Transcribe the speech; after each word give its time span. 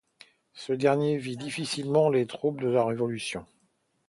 Ce 0.55 0.73
dernier 0.73 1.19
vit 1.19 1.37
difficilement 1.37 2.09
les 2.09 2.25
troubles 2.25 2.63
de 2.63 2.69
la 2.69 2.83
Révolution. 2.83 3.45